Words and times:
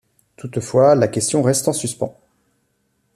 Toutefois, 0.35 0.95
la 0.95 1.07
question 1.07 1.43
reste 1.43 1.67
en 1.67 1.73
suspens. 1.73 2.17